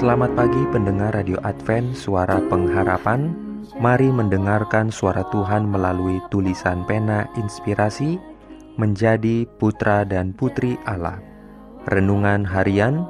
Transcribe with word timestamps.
Selamat 0.00 0.32
pagi 0.32 0.64
pendengar 0.72 1.12
Radio 1.12 1.36
Advent 1.44 1.92
Suara 1.92 2.40
Pengharapan. 2.48 3.36
Mari 3.84 4.08
mendengarkan 4.08 4.88
suara 4.88 5.28
Tuhan 5.28 5.68
melalui 5.68 6.24
tulisan 6.32 6.88
pena 6.88 7.28
inspirasi 7.36 8.16
Menjadi 8.80 9.44
putra 9.60 10.08
dan 10.08 10.32
putri 10.32 10.80
Allah. 10.88 11.20
Renungan 11.84 12.48
harian 12.48 13.04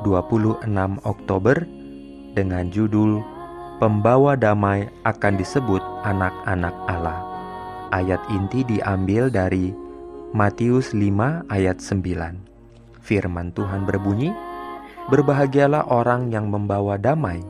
26 0.00 0.64
Oktober 1.04 1.60
Dengan 2.32 2.72
judul 2.72 3.20
Pembawa 3.76 4.32
damai 4.32 4.88
akan 5.04 5.36
disebut 5.36 5.84
anak-anak 6.08 6.72
Allah. 6.88 7.20
Ayat 7.92 8.24
inti 8.32 8.64
diambil 8.64 9.28
dari 9.28 9.76
Matius 10.32 10.96
5 10.96 11.52
ayat 11.52 11.84
9 11.84 13.04
Firman 13.04 13.52
Tuhan 13.52 13.84
berbunyi, 13.84 14.32
Berbahagialah 15.08 15.88
orang 15.88 16.28
yang 16.28 16.52
membawa 16.52 17.00
damai, 17.00 17.40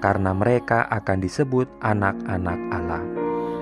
karena 0.00 0.32
mereka 0.32 0.88
akan 0.88 1.20
disebut 1.20 1.68
anak-anak 1.84 2.56
Allah. 2.72 3.04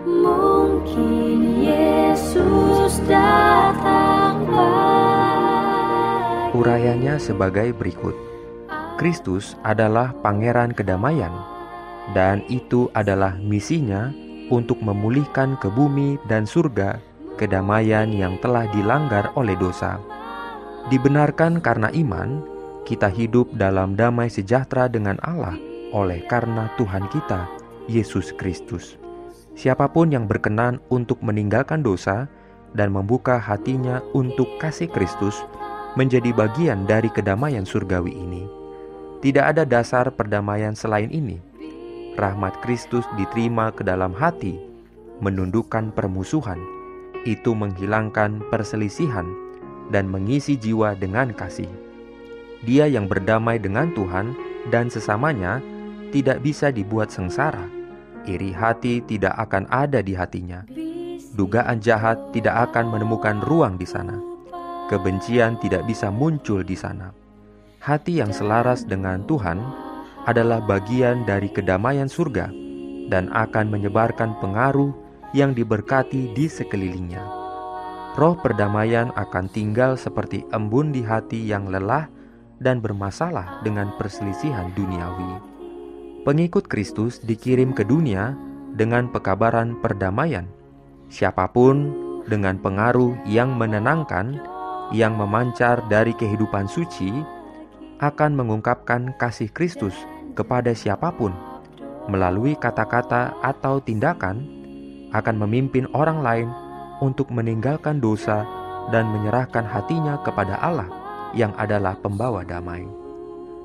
Mungkin 0.05 1.65
Yesus 1.65 3.01
datang 3.09 4.45
pagi 4.47 6.53
Urayanya 6.55 7.19
sebagai 7.19 7.75
berikut: 7.75 8.15
Kristus 8.95 9.59
adalah 9.67 10.15
pangeran 10.23 10.71
kedamaian, 10.71 11.35
dan 12.15 12.47
itu 12.47 12.87
adalah 12.95 13.35
misinya 13.43 14.15
untuk 14.55 14.79
memulihkan 14.79 15.59
ke 15.59 15.67
bumi 15.73 16.15
dan 16.31 16.47
surga 16.47 17.03
kedamaian 17.35 18.07
yang 18.15 18.39
telah 18.39 18.71
dilanggar 18.71 19.35
oleh 19.35 19.59
dosa. 19.59 19.99
Dibenarkan 20.93 21.59
karena 21.59 21.91
iman, 21.91 22.54
kita 22.85 23.09
hidup 23.09 23.49
dalam 23.57 23.97
damai 23.97 24.29
sejahtera 24.29 24.93
dengan 24.93 25.17
Allah 25.25 25.57
oleh 25.97 26.21
karena 26.29 26.69
Tuhan 26.77 27.09
kita, 27.09 27.49
Yesus 27.89 28.37
Kristus. 28.37 29.01
Siapa 29.57 29.89
pun 29.89 30.13
yang 30.13 30.29
berkenan 30.29 30.83
untuk 30.93 31.23
meninggalkan 31.25 31.81
dosa 31.81 32.29
dan 32.77 32.93
membuka 32.93 33.41
hatinya 33.41 34.05
untuk 34.13 34.61
kasih 34.61 34.91
Kristus 34.91 35.41
menjadi 35.95 36.35
bagian 36.35 36.85
dari 36.85 37.07
kedamaian 37.09 37.63
surgawi 37.63 38.11
ini. 38.11 38.45
Tidak 39.23 39.41
ada 39.41 39.63
dasar 39.65 40.11
perdamaian 40.13 40.75
selain 40.77 41.09
ini. 41.09 41.39
Rahmat 42.19 42.61
Kristus 42.61 43.07
diterima 43.15 43.73
ke 43.73 43.87
dalam 43.87 44.13
hati, 44.13 44.59
menundukkan 45.23 45.95
permusuhan, 45.95 46.59
itu 47.25 47.55
menghilangkan 47.55 48.43
perselisihan 48.53 49.25
dan 49.89 50.11
mengisi 50.11 50.59
jiwa 50.59 50.99
dengan 50.99 51.33
kasih. 51.33 51.84
Dia 52.65 52.89
yang 52.89 53.05
berdamai 53.09 53.61
dengan 53.61 53.93
Tuhan 53.93 54.33
dan 54.73 54.89
sesamanya 54.89 55.61
tidak 56.11 56.41
bisa 56.41 56.73
dibuat 56.73 57.13
sengsara. 57.13 57.69
Iri 58.25 58.57
hati 58.57 59.05
tidak 59.05 59.37
akan 59.37 59.69
ada 59.69 60.01
di 60.01 60.17
hatinya. 60.17 60.65
Dugaan 61.37 61.85
jahat 61.85 62.17
tidak 62.33 62.73
akan 62.73 62.89
menemukan 62.89 63.45
ruang 63.45 63.77
di 63.77 63.85
sana. 63.85 64.17
Kebencian 64.89 65.61
tidak 65.61 65.85
bisa 65.85 66.09
muncul 66.09 66.65
di 66.65 66.77
sana. 66.79 67.13
Hati 67.85 68.25
yang 68.25 68.33
selaras 68.33 68.89
dengan 68.89 69.29
Tuhan 69.29 69.61
adalah 70.25 70.65
bagian 70.65 71.29
dari 71.29 71.53
kedamaian 71.53 72.09
surga 72.09 72.49
dan 73.13 73.29
akan 73.29 73.69
menyebarkan 73.69 74.41
pengaruh 74.41 74.97
yang 75.37 75.53
diberkati 75.53 76.33
di 76.33 76.49
sekelilingnya. 76.49 77.21
Roh 78.15 78.39
perdamaian 78.39 79.11
akan 79.19 79.51
tinggal 79.51 79.99
seperti 79.99 80.47
embun 80.55 80.95
di 80.95 81.03
hati 81.03 81.43
yang 81.45 81.67
lelah 81.67 82.07
dan 82.65 82.81
bermasalah 82.81 83.61
dengan 83.61 83.93
perselisihan 84.01 84.73
duniawi. 84.73 85.37
Pengikut 86.25 86.65
Kristus 86.65 87.21
dikirim 87.21 87.77
ke 87.77 87.85
dunia 87.85 88.33
dengan 88.73 89.13
pekabaran 89.13 89.77
perdamaian. 89.85 90.49
Siapa 91.13 91.53
pun 91.53 91.93
dengan 92.25 92.57
pengaruh 92.57 93.29
yang 93.29 93.53
menenangkan, 93.61 94.41
yang 94.97 95.21
memancar 95.21 95.85
dari 95.93 96.17
kehidupan 96.17 96.65
suci, 96.65 97.13
akan 98.01 98.33
mengungkapkan 98.33 99.13
kasih 99.21 99.53
Kristus 99.53 99.93
kepada 100.33 100.73
siapa 100.73 101.13
pun 101.13 101.37
melalui 102.09 102.57
kata-kata 102.57 103.37
atau 103.45 103.85
tindakan, 103.85 104.45
akan 105.13 105.37
memimpin 105.45 105.85
orang 105.93 106.25
lain 106.25 106.49
untuk 107.05 107.29
meninggalkan 107.29 108.01
dosa 108.01 108.49
dan 108.89 109.13
menyerahkan 109.13 109.65
hatinya 109.65 110.21
kepada 110.25 110.57
Allah 110.61 111.04
yang 111.35 111.53
adalah 111.59 111.99
pembawa 111.99 112.47
damai. 112.47 112.87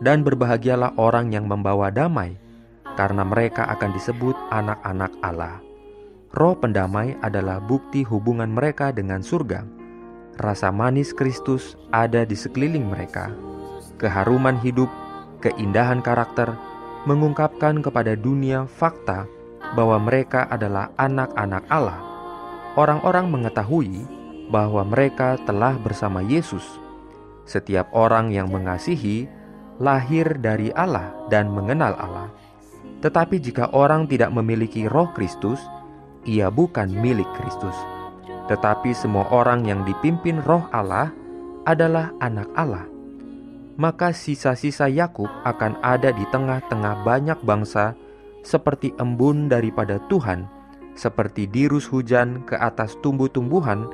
Dan 0.03 0.25
berbahagialah 0.25 0.95
orang 0.99 1.31
yang 1.31 1.45
membawa 1.45 1.93
damai, 1.93 2.35
karena 2.99 3.23
mereka 3.23 3.67
akan 3.71 3.95
disebut 3.95 4.35
anak-anak 4.51 5.11
Allah. 5.23 5.63
Roh 6.29 6.53
pendamai 6.53 7.17
adalah 7.25 7.57
bukti 7.57 8.05
hubungan 8.05 8.53
mereka 8.53 8.93
dengan 8.93 9.25
surga. 9.25 9.65
Rasa 10.37 10.69
manis 10.69 11.11
Kristus 11.11 11.73
ada 11.89 12.21
di 12.23 12.37
sekeliling 12.37 12.85
mereka. 12.85 13.33
Keharuman 13.97 14.55
hidup, 14.61 14.87
keindahan 15.41 15.99
karakter, 16.05 16.53
mengungkapkan 17.03 17.81
kepada 17.83 18.15
dunia 18.15 18.69
fakta 18.69 19.27
bahwa 19.73 19.99
mereka 19.99 20.47
adalah 20.47 20.93
anak-anak 20.95 21.63
Allah. 21.67 21.99
Orang-orang 22.77 23.27
mengetahui 23.27 24.05
bahwa 24.53 24.85
mereka 24.85 25.35
telah 25.43 25.75
bersama 25.81 26.21
Yesus. 26.21 26.63
Setiap 27.49 27.89
orang 27.97 28.29
yang 28.29 28.53
mengasihi 28.53 29.25
lahir 29.81 30.37
dari 30.37 30.69
Allah 30.77 31.09
dan 31.33 31.49
mengenal 31.49 31.97
Allah. 31.97 32.29
Tetapi 33.01 33.41
jika 33.41 33.73
orang 33.73 34.05
tidak 34.05 34.29
memiliki 34.29 34.85
roh 34.85 35.09
Kristus, 35.17 35.57
ia 36.29 36.53
bukan 36.53 36.93
milik 36.93 37.25
Kristus. 37.41 37.73
Tetapi 38.51 38.93
semua 38.93 39.25
orang 39.33 39.65
yang 39.65 39.81
dipimpin 39.81 40.45
roh 40.45 40.69
Allah 40.69 41.09
adalah 41.65 42.13
anak 42.21 42.53
Allah. 42.53 42.85
Maka 43.81 44.13
sisa-sisa 44.13 44.85
Yakub 44.85 45.31
akan 45.41 45.81
ada 45.81 46.13
di 46.13 46.27
tengah-tengah 46.29 47.01
banyak 47.01 47.39
bangsa 47.41 47.97
seperti 48.45 48.93
embun 49.01 49.49
daripada 49.49 49.97
Tuhan, 50.05 50.45
seperti 50.93 51.49
dirus 51.49 51.89
hujan 51.89 52.43
ke 52.43 52.59
atas 52.59 52.93
tumbuh-tumbuhan 53.01 53.89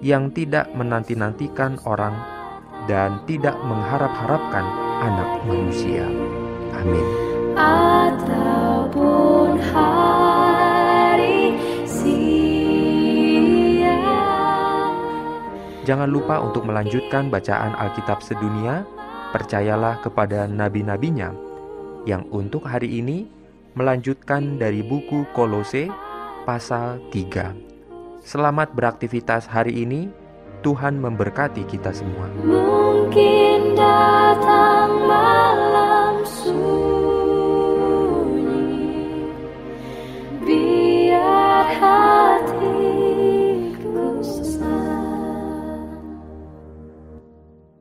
yang 0.00 0.32
tidak 0.32 0.72
menanti-nantikan 0.72 1.76
orang 1.84 2.35
dan 2.84 3.16
tidak 3.24 3.56
mengharap-harapkan 3.64 4.68
anak 5.00 5.30
manusia. 5.48 6.04
Amin. 6.76 7.08
ataupun 7.56 9.56
hari 9.72 11.56
siang 11.88 14.04
Jangan 15.88 16.12
lupa 16.12 16.44
untuk 16.44 16.68
melanjutkan 16.68 17.32
bacaan 17.32 17.72
Alkitab 17.80 18.20
sedunia. 18.20 18.84
Percayalah 19.32 20.04
kepada 20.04 20.44
nabi-nabinya 20.48 21.32
yang 22.06 22.24
untuk 22.30 22.62
hari 22.64 23.02
ini 23.02 23.26
melanjutkan 23.76 24.56
dari 24.56 24.80
buku 24.80 25.28
Kolose 25.36 25.92
pasal 26.48 27.02
3. 27.12 28.24
Selamat 28.24 28.72
beraktivitas 28.72 29.50
hari 29.50 29.84
ini. 29.84 30.08
Tuhan 30.66 30.98
memberkati 30.98 31.62
kita 31.62 31.94
semua. 31.94 32.26
Mungkin 32.42 33.78
datang 33.78 34.90
malam 35.06 36.26
suci. 36.26 36.85